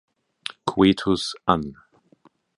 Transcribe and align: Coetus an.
Coetus 0.65 1.35
an. 1.47 1.75